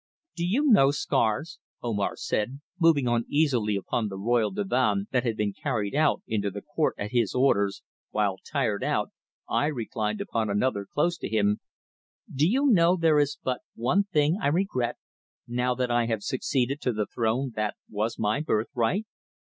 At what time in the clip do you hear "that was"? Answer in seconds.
17.55-18.17